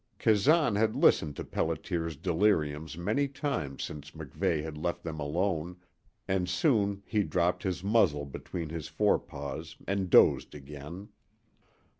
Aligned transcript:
Kazan 0.17 0.77
had 0.77 0.95
listened 0.95 1.35
to 1.35 1.43
Pelliter's 1.43 2.17
deliriums 2.17 2.97
many 2.97 3.27
times 3.27 3.83
since 3.83 4.09
MacVeigh 4.15 4.63
had 4.63 4.75
left 4.75 5.03
them 5.03 5.19
alone, 5.19 5.77
and 6.27 6.49
soon 6.49 7.03
he 7.05 7.21
dropped 7.21 7.61
his 7.61 7.83
muzzle 7.83 8.25
between 8.25 8.69
his 8.69 8.87
forepaws 8.87 9.75
and 9.87 10.09
dozed 10.09 10.55
again. 10.55 11.09